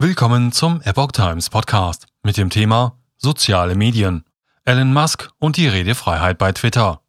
Willkommen 0.00 0.52
zum 0.52 0.80
Epoch 0.82 1.10
Times 1.10 1.50
Podcast 1.50 2.06
mit 2.22 2.36
dem 2.36 2.50
Thema 2.50 2.96
Soziale 3.16 3.74
Medien. 3.74 4.24
Elon 4.64 4.92
Musk 4.92 5.28
und 5.40 5.56
die 5.56 5.66
Redefreiheit 5.66 6.38
bei 6.38 6.52
Twitter. 6.52 7.02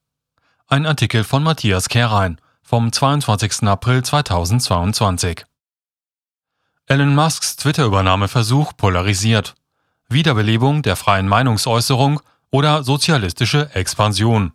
Ein 0.66 0.88
Artikel 0.88 1.24
von 1.24 1.44
Matthias 1.44 1.88
Kehrein 1.88 2.42
vom 2.64 2.92
22. 2.92 3.68
April 3.68 4.02
2022. 4.02 5.46
Elon 6.88 7.14
Musks 7.14 7.58
Twitter-Übernahmeversuch 7.58 8.76
polarisiert. 8.76 9.54
Wiederbelebung 10.08 10.82
der 10.82 10.96
freien 10.96 11.28
Meinungsäußerung 11.28 12.22
oder 12.50 12.82
sozialistische 12.82 13.70
Expansion. 13.76 14.54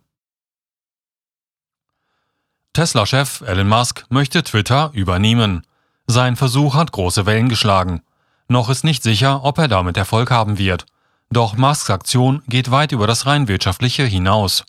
Tesla-Chef 2.73 3.39
Elon 3.47 3.69
Musk 3.69 4.05
möchte 4.09 4.43
Twitter 4.43 4.91
übernehmen. 4.91 5.65
Sein 6.05 6.35
Versuch 6.35 6.75
hat 6.75 6.91
große 6.91 7.25
Wellen 7.25 7.47
geschlagen. 7.47 8.01
Noch 8.47 8.69
ist 8.69 8.83
nicht 8.83 9.01
sicher, 9.01 9.43
ob 9.43 9.57
er 9.57 9.67
damit 9.67 9.97
Erfolg 9.97 10.29
haben 10.29 10.57
wird. 10.57 10.85
Doch 11.31 11.57
Musks 11.57 11.89
Aktion 11.89 12.43
geht 12.47 12.69
weit 12.69 12.91
über 12.91 13.07
das 13.07 13.25
rein 13.25 13.47
wirtschaftliche 13.47 14.03
hinaus. 14.03 14.63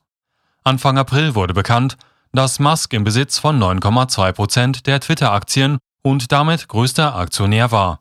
Anfang 0.64 0.96
April 0.98 1.34
wurde 1.34 1.52
bekannt, 1.52 1.96
dass 2.32 2.58
Musk 2.58 2.92
im 2.94 3.04
Besitz 3.04 3.38
von 3.38 3.62
9,2 3.62 4.32
Prozent 4.32 4.86
der 4.86 5.00
Twitter-Aktien 5.00 5.78
und 6.02 6.32
damit 6.32 6.68
größter 6.68 7.14
Aktionär 7.14 7.70
war. 7.70 8.00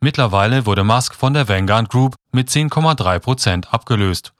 Mittlerweile 0.00 0.66
wurde 0.66 0.82
Musk 0.82 1.14
von 1.14 1.34
der 1.34 1.48
Vanguard 1.48 1.90
Group 1.90 2.16
mit 2.32 2.48
10,3 2.48 3.18
Prozent 3.18 3.72
abgelöst. 3.72 4.32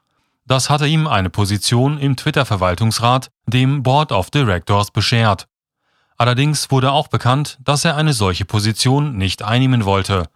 Das 0.46 0.70
hatte 0.70 0.88
ihm 0.88 1.06
eine 1.06 1.30
Position 1.30 1.98
im 1.98 2.16
Twitter-Verwaltungsrat, 2.16 3.28
dem 3.46 3.82
Board 3.82 4.10
of 4.10 4.30
Directors, 4.30 4.90
beschert. 4.90 5.46
Allerdings 6.16 6.70
wurde 6.70 6.90
auch 6.90 7.08
bekannt, 7.08 7.58
dass 7.62 7.84
er 7.84 7.96
eine 7.96 8.12
solche 8.12 8.44
Position 8.44 9.16
nicht 9.16 9.42
einnehmen 9.42 9.84
wollte 9.84 10.28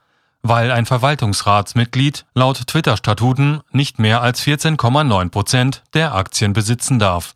weil 0.49 0.71
ein 0.71 0.87
Verwaltungsratsmitglied 0.87 2.27
laut 2.35 2.67
Twitter-Statuten 2.67 3.61
nicht 3.71 3.99
mehr 3.99 4.23
als 4.23 4.43
14,9 4.43 5.31
Prozent 5.31 5.83
der 5.95 6.15
Aktien 6.15 6.53
besitzen 6.53 6.99
darf. 6.99 7.35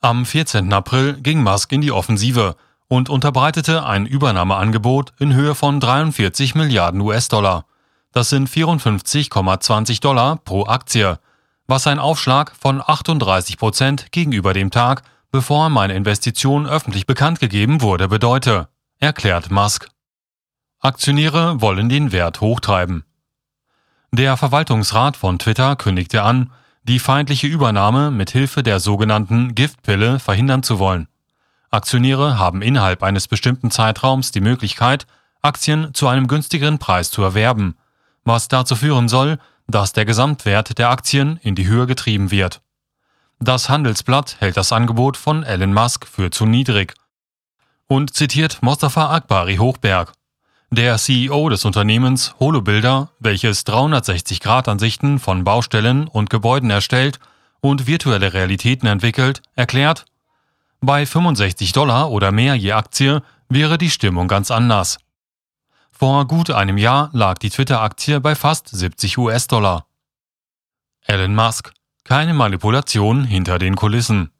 Am 0.00 0.26
14. 0.26 0.72
April 0.72 1.14
ging 1.14 1.42
Musk 1.42 1.72
in 1.72 1.80
die 1.80 1.92
Offensive 1.92 2.56
und 2.88 3.08
unterbreitete 3.08 3.86
ein 3.86 4.04
Übernahmeangebot 4.04 5.12
in 5.18 5.32
Höhe 5.34 5.54
von 5.54 5.80
43 5.80 6.54
Milliarden 6.54 7.00
US-Dollar. 7.00 7.64
Das 8.12 8.28
sind 8.28 8.48
54,20 8.48 10.00
Dollar 10.00 10.36
pro 10.36 10.66
Aktie, 10.66 11.18
was 11.66 11.86
ein 11.86 11.98
Aufschlag 11.98 12.52
von 12.60 12.82
38 12.84 13.56
Prozent 13.56 14.12
gegenüber 14.12 14.52
dem 14.52 14.70
Tag, 14.70 15.04
bevor 15.30 15.70
meine 15.70 15.94
Investition 15.94 16.66
öffentlich 16.66 17.06
bekannt 17.06 17.40
gegeben 17.40 17.80
wurde, 17.80 18.08
bedeute, 18.08 18.68
erklärt 18.98 19.50
Musk. 19.50 19.88
Aktionäre 20.84 21.60
wollen 21.60 21.88
den 21.88 22.10
Wert 22.10 22.40
hochtreiben. 22.40 23.04
Der 24.10 24.36
Verwaltungsrat 24.36 25.16
von 25.16 25.38
Twitter 25.38 25.76
kündigte 25.76 26.24
an, 26.24 26.50
die 26.82 26.98
feindliche 26.98 27.46
Übernahme 27.46 28.10
mit 28.10 28.32
Hilfe 28.32 28.64
der 28.64 28.80
sogenannten 28.80 29.54
Giftpille 29.54 30.18
verhindern 30.18 30.64
zu 30.64 30.80
wollen. 30.80 31.06
Aktionäre 31.70 32.36
haben 32.36 32.62
innerhalb 32.62 33.04
eines 33.04 33.28
bestimmten 33.28 33.70
Zeitraums 33.70 34.32
die 34.32 34.40
Möglichkeit, 34.40 35.06
Aktien 35.40 35.94
zu 35.94 36.08
einem 36.08 36.26
günstigeren 36.26 36.80
Preis 36.80 37.12
zu 37.12 37.22
erwerben, 37.22 37.76
was 38.24 38.48
dazu 38.48 38.74
führen 38.74 39.08
soll, 39.08 39.38
dass 39.68 39.92
der 39.92 40.04
Gesamtwert 40.04 40.78
der 40.78 40.90
Aktien 40.90 41.38
in 41.44 41.54
die 41.54 41.68
Höhe 41.68 41.86
getrieben 41.86 42.32
wird. 42.32 42.60
Das 43.38 43.68
Handelsblatt 43.68 44.40
hält 44.40 44.56
das 44.56 44.72
Angebot 44.72 45.16
von 45.16 45.44
Elon 45.44 45.74
Musk 45.74 46.08
für 46.08 46.32
zu 46.32 46.44
niedrig 46.44 46.94
und 47.86 48.14
zitiert 48.14 48.62
Mostafa 48.62 49.14
Akbari 49.14 49.58
Hochberg. 49.58 50.12
Der 50.72 50.96
CEO 50.96 51.50
des 51.50 51.66
Unternehmens 51.66 52.34
HoloBuilder, 52.40 53.10
welches 53.18 53.66
360-Grad-Ansichten 53.66 55.18
von 55.18 55.44
Baustellen 55.44 56.08
und 56.08 56.30
Gebäuden 56.30 56.70
erstellt 56.70 57.20
und 57.60 57.86
virtuelle 57.86 58.32
Realitäten 58.32 58.86
entwickelt, 58.86 59.42
erklärt, 59.54 60.06
bei 60.80 61.04
65 61.04 61.72
Dollar 61.72 62.10
oder 62.10 62.32
mehr 62.32 62.54
je 62.54 62.72
Aktie 62.72 63.22
wäre 63.50 63.76
die 63.76 63.90
Stimmung 63.90 64.28
ganz 64.28 64.50
anders. 64.50 64.96
Vor 65.90 66.26
gut 66.26 66.50
einem 66.50 66.78
Jahr 66.78 67.10
lag 67.12 67.36
die 67.36 67.50
Twitter-Aktie 67.50 68.20
bei 68.20 68.34
fast 68.34 68.68
70 68.68 69.18
US-Dollar. 69.18 69.84
Elon 71.02 71.34
Musk. 71.34 71.74
Keine 72.04 72.32
Manipulation 72.32 73.24
hinter 73.24 73.58
den 73.58 73.76
Kulissen. 73.76 74.30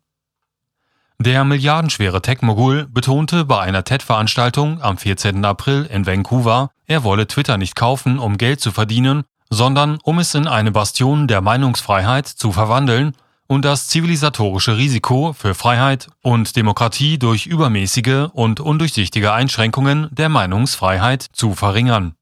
Der 1.25 1.45
milliardenschwere 1.45 2.21
Tech-Mogul 2.21 2.89
betonte 2.91 3.45
bei 3.45 3.61
einer 3.61 3.85
TED-Veranstaltung 3.85 4.83
am 4.83 4.99
14. 4.99 5.45
April 5.45 5.89
in 5.89 6.05
Vancouver, 6.05 6.73
er 6.87 7.05
wolle 7.05 7.29
Twitter 7.29 7.59
nicht 7.59 7.77
kaufen, 7.77 8.19
um 8.19 8.39
Geld 8.39 8.61
zu 8.61 8.73
verdienen, 8.73 9.23
sondern 9.49 10.01
um 10.03 10.19
es 10.19 10.35
in 10.35 10.49
eine 10.49 10.73
Bastion 10.73 11.29
der 11.29 11.41
Meinungsfreiheit 11.41 12.27
zu 12.27 12.51
verwandeln 12.51 13.15
und 13.47 13.65
das 13.65 13.87
zivilisatorische 13.87 14.77
Risiko 14.77 15.33
für 15.33 15.55
Freiheit 15.55 16.09
und 16.23 16.57
Demokratie 16.57 17.21
durch 17.21 17.47
übermäßige 17.47 18.31
und 18.33 18.59
undurchsichtige 18.59 19.33
Einschränkungen 19.33 20.09
der 20.11 20.29
Meinungsfreiheit 20.29 21.23
zu 21.23 21.55
verringern. 21.55 22.17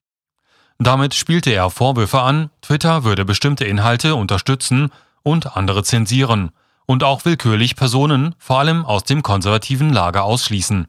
Damit 0.78 1.15
spielte 1.15 1.53
er 1.53 1.71
Vorwürfe 1.71 2.21
an, 2.21 2.50
Twitter 2.60 3.03
würde 3.05 3.25
bestimmte 3.25 3.65
Inhalte 3.65 4.15
unterstützen 4.15 4.91
und 5.22 5.56
andere 5.56 5.84
zensieren, 5.84 6.50
und 6.91 7.05
auch 7.05 7.25
willkürlich 7.25 7.77
Personen, 7.77 8.34
vor 8.41 8.59
allem 8.59 8.84
aus 8.84 9.05
dem 9.05 9.23
konservativen 9.23 9.93
Lager, 9.93 10.25
ausschließen. 10.25 10.89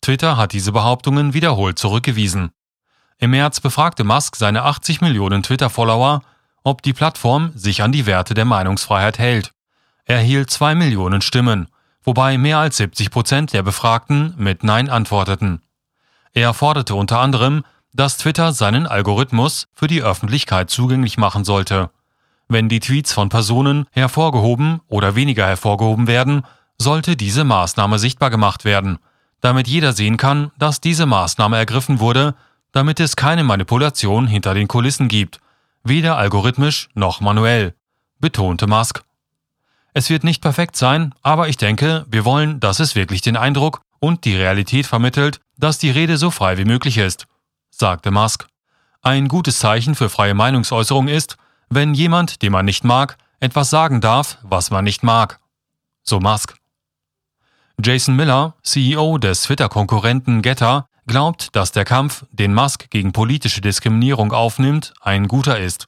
Twitter 0.00 0.36
hat 0.36 0.52
diese 0.52 0.70
Behauptungen 0.70 1.34
wiederholt 1.34 1.80
zurückgewiesen. 1.80 2.52
Im 3.18 3.32
März 3.32 3.58
befragte 3.58 4.04
Musk 4.04 4.36
seine 4.36 4.62
80 4.62 5.00
Millionen 5.00 5.42
Twitter-Follower, 5.42 6.22
ob 6.62 6.82
die 6.82 6.92
Plattform 6.92 7.50
sich 7.56 7.82
an 7.82 7.90
die 7.90 8.06
Werte 8.06 8.34
der 8.34 8.44
Meinungsfreiheit 8.44 9.18
hält. 9.18 9.50
Er 10.04 10.20
hielt 10.20 10.48
zwei 10.50 10.76
Millionen 10.76 11.22
Stimmen, 11.22 11.66
wobei 12.04 12.38
mehr 12.38 12.58
als 12.58 12.76
70 12.76 13.10
Prozent 13.10 13.52
der 13.52 13.64
Befragten 13.64 14.32
mit 14.36 14.62
Nein 14.62 14.88
antworteten. 14.88 15.60
Er 16.34 16.54
forderte 16.54 16.94
unter 16.94 17.18
anderem, 17.18 17.64
dass 17.92 18.16
Twitter 18.16 18.52
seinen 18.52 18.86
Algorithmus 18.86 19.66
für 19.74 19.88
die 19.88 20.04
Öffentlichkeit 20.04 20.70
zugänglich 20.70 21.18
machen 21.18 21.44
sollte. 21.44 21.90
Wenn 22.48 22.68
die 22.68 22.80
Tweets 22.80 23.12
von 23.12 23.28
Personen 23.28 23.86
hervorgehoben 23.90 24.80
oder 24.88 25.14
weniger 25.16 25.46
hervorgehoben 25.46 26.06
werden, 26.06 26.42
sollte 26.78 27.16
diese 27.16 27.44
Maßnahme 27.44 27.98
sichtbar 27.98 28.30
gemacht 28.30 28.64
werden, 28.64 28.98
damit 29.40 29.66
jeder 29.66 29.92
sehen 29.92 30.16
kann, 30.16 30.52
dass 30.58 30.80
diese 30.80 31.06
Maßnahme 31.06 31.56
ergriffen 31.56 31.98
wurde, 32.00 32.34
damit 32.72 33.00
es 33.00 33.16
keine 33.16 33.42
Manipulation 33.42 34.26
hinter 34.26 34.54
den 34.54 34.68
Kulissen 34.68 35.08
gibt, 35.08 35.40
weder 35.82 36.18
algorithmisch 36.18 36.88
noch 36.94 37.20
manuell, 37.20 37.74
betonte 38.20 38.66
Musk. 38.66 39.02
Es 39.94 40.10
wird 40.10 40.24
nicht 40.24 40.42
perfekt 40.42 40.76
sein, 40.76 41.14
aber 41.22 41.48
ich 41.48 41.56
denke, 41.56 42.04
wir 42.10 42.24
wollen, 42.24 42.60
dass 42.60 42.80
es 42.80 42.94
wirklich 42.94 43.22
den 43.22 43.36
Eindruck 43.36 43.80
und 43.98 44.24
die 44.24 44.36
Realität 44.36 44.86
vermittelt, 44.86 45.40
dass 45.56 45.78
die 45.78 45.90
Rede 45.90 46.18
so 46.18 46.30
frei 46.30 46.58
wie 46.58 46.66
möglich 46.66 46.98
ist, 46.98 47.26
sagte 47.70 48.10
Musk. 48.10 48.46
Ein 49.00 49.28
gutes 49.28 49.58
Zeichen 49.58 49.94
für 49.94 50.10
freie 50.10 50.34
Meinungsäußerung 50.34 51.08
ist, 51.08 51.36
wenn 51.68 51.94
jemand, 51.94 52.42
den 52.42 52.52
man 52.52 52.64
nicht 52.64 52.84
mag, 52.84 53.16
etwas 53.40 53.70
sagen 53.70 54.00
darf, 54.00 54.38
was 54.42 54.70
man 54.70 54.84
nicht 54.84 55.02
mag. 55.02 55.40
So 56.02 56.20
Musk. 56.20 56.56
Jason 57.82 58.16
Miller, 58.16 58.54
CEO 58.62 59.18
des 59.18 59.42
Twitter-Konkurrenten 59.42 60.40
Getter, 60.40 60.88
glaubt, 61.06 61.54
dass 61.54 61.72
der 61.72 61.84
Kampf, 61.84 62.24
den 62.30 62.54
Musk 62.54 62.90
gegen 62.90 63.12
politische 63.12 63.60
Diskriminierung 63.60 64.32
aufnimmt, 64.32 64.94
ein 65.00 65.28
guter 65.28 65.58
ist. 65.58 65.86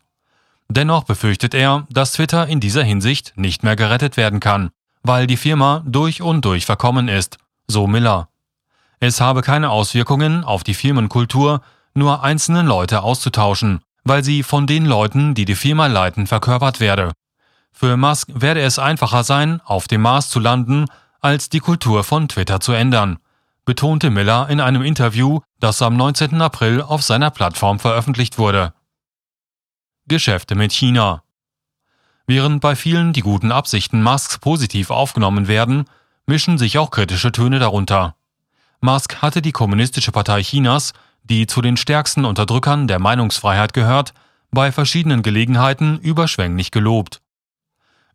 Dennoch 0.69 1.05
befürchtet 1.05 1.55
er, 1.55 1.87
dass 1.91 2.13
Twitter 2.13 2.47
in 2.47 2.61
dieser 2.61 2.83
Hinsicht 2.83 3.33
nicht 3.37 3.63
mehr 3.63 3.75
gerettet 3.75 4.17
werden 4.17 4.39
kann, 4.39 4.71
weil 5.03 5.27
die 5.27 5.39
Firma 5.39 5.83
durch 5.87 6.21
und 6.21 6.45
durch 6.45 6.67
verkommen 6.67 7.09
ist, 7.09 7.39
so 7.67 7.87
Miller. 7.87 8.29
Es 9.01 9.21
habe 9.21 9.43
keine 9.43 9.71
Auswirkungen 9.71 10.45
auf 10.45 10.65
die 10.65 10.75
Firmenkultur, 10.75 11.63
nur 11.95 12.23
einzelne 12.23 12.63
Leute 12.63 13.03
auszutauschen, 13.03 13.81
weil 14.09 14.25
sie 14.25 14.43
von 14.43 14.67
den 14.67 14.87
Leuten, 14.87 15.35
die 15.35 15.45
die 15.45 15.55
Firma 15.55 15.87
leiten, 15.87 16.27
verkörpert 16.27 16.81
werde. 16.81 17.13
Für 17.73 17.97
Musk 17.97 18.29
werde 18.33 18.61
es 18.61 18.79
einfacher 18.79 19.23
sein, 19.23 19.61
auf 19.65 19.87
dem 19.87 20.03
Mars 20.03 20.31
zu 20.31 20.41
landen, 20.41 20.87
als 21.21 21.49
die 21.49 21.61
Kultur 21.61 22.05
von 22.05 22.29
Twitter 22.29 22.61
zu 22.61 22.73
ändern, 22.73 23.19
betonte 23.65 24.11
Miller 24.11 24.49
in 24.49 24.61
einem 24.61 24.83
Interview, 24.83 25.41
das 25.61 25.83
am 25.83 25.97
19. 25.97 26.41
April 26.41 26.81
auf 26.81 27.03
seiner 27.03 27.31
Plattform 27.31 27.79
veröffentlicht 27.79 28.39
wurde. 28.39 28.73
Geschäfte 30.07 30.55
mit 30.55 30.73
China 30.73 31.23
Während 32.27 32.61
bei 32.61 32.77
vielen 32.77 33.13
die 33.13 33.21
guten 33.21 33.53
Absichten 33.53 34.03
Musks 34.03 34.39
positiv 34.39 34.91
aufgenommen 34.91 35.49
werden, 35.49 35.85
mischen 36.27 36.59
sich 36.59 36.79
auch 36.79 36.91
kritische 36.91 37.33
Töne 37.33 37.59
darunter. 37.59 38.17
Musk 38.81 39.23
hatte 39.23 39.43
die 39.43 39.53
Kommunistische 39.53 40.13
Partei 40.13 40.43
Chinas 40.43 40.93
die 41.29 41.47
zu 41.47 41.63
den 41.63 41.77
stärksten 41.77 42.25
Unterdrückern 42.25 42.89
der 42.89 42.99
Meinungsfreiheit 42.99 43.73
gehört, 43.73 44.15
bei 44.51 44.73
verschiedenen 44.73 45.23
Gelegenheiten 45.23 45.99
überschwänglich 45.99 46.71
gelobt. 46.71 47.21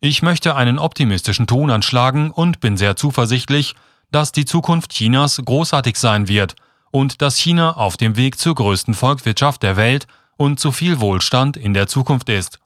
Ich 0.00 0.22
möchte 0.22 0.56
einen 0.56 0.78
optimistischen 0.78 1.46
Ton 1.46 1.70
anschlagen 1.70 2.30
und 2.30 2.60
bin 2.60 2.76
sehr 2.76 2.96
zuversichtlich, 2.96 3.74
dass 4.10 4.32
die 4.32 4.44
Zukunft 4.44 4.92
Chinas 4.92 5.40
großartig 5.44 5.96
sein 5.96 6.28
wird 6.28 6.56
und 6.90 7.22
dass 7.22 7.36
China 7.36 7.76
auf 7.76 7.96
dem 7.96 8.16
Weg 8.16 8.38
zur 8.38 8.54
größten 8.54 8.94
Volkswirtschaft 8.94 9.62
der 9.62 9.76
Welt 9.76 10.06
und 10.36 10.60
zu 10.60 10.72
viel 10.72 11.00
Wohlstand 11.00 11.56
in 11.56 11.74
der 11.74 11.86
Zukunft 11.86 12.28
ist, 12.28 12.58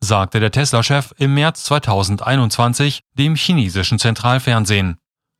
sagte 0.00 0.40
der 0.40 0.50
Tesla-Chef 0.50 1.14
im 1.18 1.34
März 1.34 1.64
2021 1.64 3.02
dem 3.14 3.36
chinesischen 3.36 3.98
Zentralfernsehen. 3.98 4.96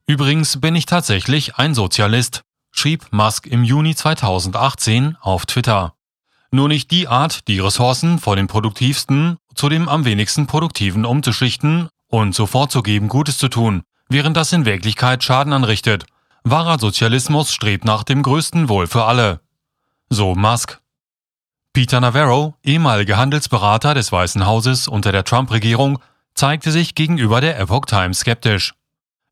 Übrigens 0.06 0.60
bin 0.60 0.74
ich 0.76 0.86
tatsächlich 0.86 1.56
ein 1.56 1.74
Sozialist, 1.74 2.42
schrieb 2.74 3.06
Musk 3.12 3.46
im 3.46 3.64
Juni 3.64 3.94
2018 3.94 5.16
auf 5.20 5.46
Twitter. 5.46 5.94
Nur 6.50 6.68
nicht 6.68 6.90
die 6.90 7.08
Art, 7.08 7.48
die 7.48 7.60
Ressourcen 7.60 8.18
vor 8.18 8.36
dem 8.36 8.46
produktivsten 8.46 9.38
zu 9.54 9.68
dem 9.68 9.88
am 9.88 10.04
wenigsten 10.04 10.46
produktiven 10.46 11.04
umzuschichten 11.04 11.88
und 12.08 12.34
so 12.34 12.46
vorzugeben, 12.46 13.08
Gutes 13.08 13.38
zu 13.38 13.48
tun, 13.48 13.82
während 14.08 14.36
das 14.36 14.52
in 14.52 14.64
Wirklichkeit 14.64 15.22
Schaden 15.22 15.52
anrichtet. 15.52 16.04
Wahrer 16.42 16.78
Sozialismus 16.78 17.52
strebt 17.52 17.84
nach 17.84 18.02
dem 18.02 18.22
größten 18.22 18.68
Wohl 18.68 18.86
für 18.86 19.04
alle. 19.04 19.40
So 20.10 20.34
Musk. 20.34 20.80
Peter 21.72 22.00
Navarro, 22.00 22.54
ehemaliger 22.62 23.16
Handelsberater 23.16 23.94
des 23.94 24.12
Weißen 24.12 24.44
Hauses 24.46 24.86
unter 24.86 25.10
der 25.12 25.24
Trump-Regierung, 25.24 25.98
zeigte 26.34 26.70
sich 26.70 26.94
gegenüber 26.94 27.40
der 27.40 27.58
Epoch 27.58 27.86
Times 27.86 28.20
skeptisch. 28.20 28.74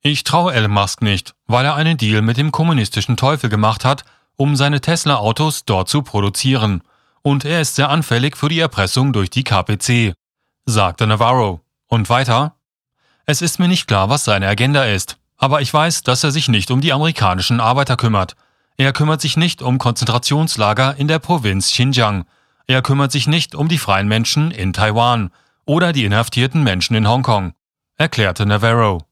Ich 0.04 0.24
traue 0.24 0.52
Elon 0.52 0.72
Musk 0.72 1.00
nicht, 1.00 1.32
weil 1.46 1.64
er 1.64 1.76
einen 1.76 1.96
Deal 1.96 2.22
mit 2.22 2.36
dem 2.36 2.50
kommunistischen 2.50 3.16
Teufel 3.16 3.48
gemacht 3.48 3.84
hat, 3.84 4.04
um 4.34 4.56
seine 4.56 4.80
Tesla-Autos 4.80 5.64
dort 5.64 5.88
zu 5.88 6.02
produzieren. 6.02 6.82
Und 7.22 7.44
er 7.44 7.60
ist 7.60 7.76
sehr 7.76 7.88
anfällig 7.88 8.36
für 8.36 8.48
die 8.48 8.58
Erpressung 8.58 9.12
durch 9.12 9.30
die 9.30 9.44
KPC, 9.44 10.14
sagte 10.66 11.06
Navarro. 11.06 11.60
Und 11.86 12.10
weiter? 12.10 12.56
Es 13.26 13.42
ist 13.42 13.60
mir 13.60 13.68
nicht 13.68 13.86
klar, 13.86 14.08
was 14.08 14.24
seine 14.24 14.48
Agenda 14.48 14.84
ist, 14.86 15.18
aber 15.36 15.60
ich 15.60 15.72
weiß, 15.72 16.02
dass 16.02 16.24
er 16.24 16.32
sich 16.32 16.48
nicht 16.48 16.72
um 16.72 16.80
die 16.80 16.92
amerikanischen 16.92 17.60
Arbeiter 17.60 17.96
kümmert. 17.96 18.34
Er 18.76 18.92
kümmert 18.92 19.20
sich 19.20 19.36
nicht 19.36 19.62
um 19.62 19.78
Konzentrationslager 19.78 20.96
in 20.96 21.06
der 21.06 21.20
Provinz 21.20 21.70
Xinjiang. 21.70 22.24
Er 22.66 22.82
kümmert 22.82 23.12
sich 23.12 23.28
nicht 23.28 23.54
um 23.54 23.68
die 23.68 23.78
freien 23.78 24.08
Menschen 24.08 24.50
in 24.50 24.72
Taiwan 24.72 25.30
oder 25.64 25.92
die 25.92 26.04
inhaftierten 26.04 26.64
Menschen 26.64 26.96
in 26.96 27.06
Hongkong, 27.06 27.52
erklärte 27.98 28.46
Navarro. 28.46 29.06